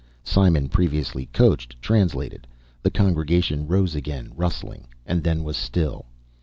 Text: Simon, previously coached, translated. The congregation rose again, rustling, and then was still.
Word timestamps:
Simon, 0.23 0.67
previously 0.67 1.27
coached, 1.27 1.79
translated. 1.79 2.47
The 2.81 2.89
congregation 2.89 3.67
rose 3.67 3.93
again, 3.93 4.31
rustling, 4.35 4.87
and 5.05 5.23
then 5.23 5.43
was 5.43 5.57
still. 5.57 6.07